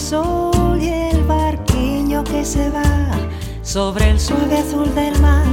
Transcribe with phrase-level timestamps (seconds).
[0.00, 2.82] sol y el barquiño que se va
[3.62, 5.44] sobre el suave azul del mar.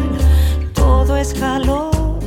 [0.74, 2.20] Todo es calor,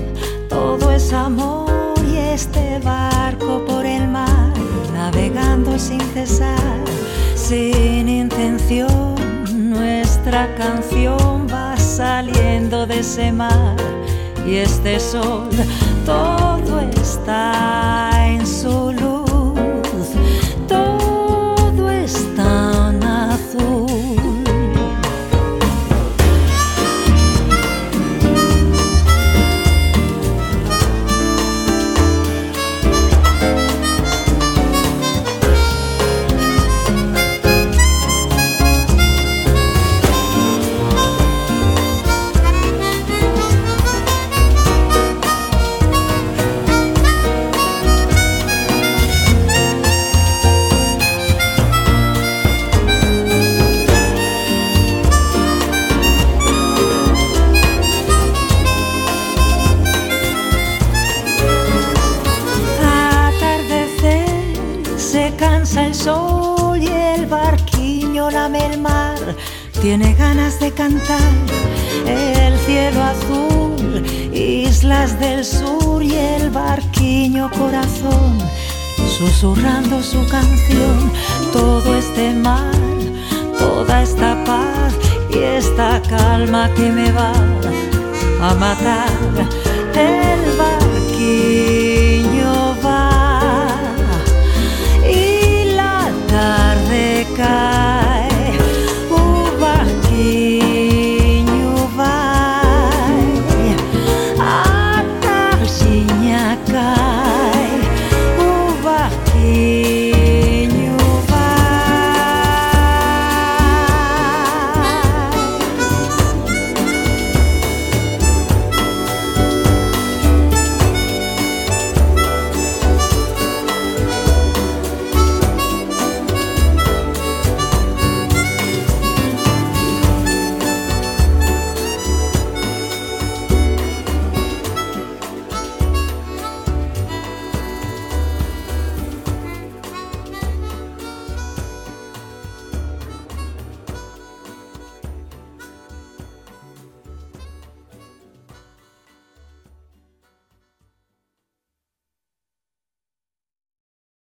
[0.49, 4.53] todo es amor y este barco por el mar,
[4.93, 6.85] navegando sin cesar,
[7.35, 9.15] sin intención.
[9.71, 13.77] Nuestra canción va saliendo de ese mar
[14.47, 15.49] y este sol,
[16.05, 18.93] todo está en su
[68.55, 69.37] luz.
[69.81, 71.33] tiene ganas de cantar
[72.07, 74.03] el cielo azul,
[74.33, 78.39] islas del sur y el barquiño corazón,
[79.19, 81.13] susurrando su canción,
[81.53, 82.75] todo este mar,
[83.59, 84.95] toda esta paz
[85.31, 87.33] y esta calma que me va
[88.41, 89.09] a matar
[89.67, 89.74] el